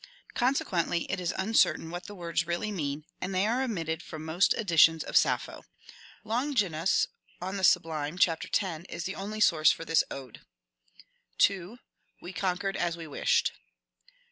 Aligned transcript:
Consequently 0.33 1.01
it 1.11 1.19
is 1.19 1.31
uncertain 1.37 1.91
what 1.91 2.05
the 2.07 2.15
words 2.15 2.47
really 2.47 2.71
mean, 2.71 3.05
and 3.21 3.35
they 3.35 3.45
are 3.45 3.61
omitted 3.61 4.01
from 4.01 4.25
most 4.25 4.55
editions 4.55 5.03
of 5.03 5.15
Sappho. 5.15 5.63
Longinus 6.23 7.05
Q*^ 7.39 7.47
On 7.47 7.57
the 7.57 7.63
Sublime," 7.63 8.17
chap. 8.17 8.41
10) 8.51 8.85
is 8.85 9.03
the 9.03 9.13
only 9.13 9.39
source 9.39 9.71
for 9.71 9.85
this 9.85 10.03
ode. 10.09 10.41
2." 11.37 11.77
We 12.19 12.33
conquered 12.33 12.75
as 12.77 12.97
we 12.97 13.05
wished. 13.05 13.51